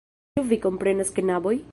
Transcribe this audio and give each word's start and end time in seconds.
Ĉu 0.37 0.45
vi 0.53 0.59
komprenas, 0.63 1.13
knaboj? 1.19 1.55